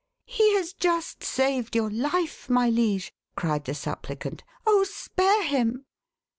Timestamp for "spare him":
4.83-5.85